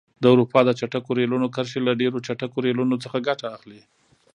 د 0.21 0.23
اروپا 0.33 0.59
د 0.65 0.71
چټکو 0.79 1.11
ریلونو 1.19 1.47
کرښې 1.55 1.79
له 1.87 1.93
ډېرو 2.01 2.17
چټکو 2.27 2.57
ریلونو 2.67 2.95
څخه 3.03 3.17
ګټه 3.27 3.45
اخلي. 3.55 3.81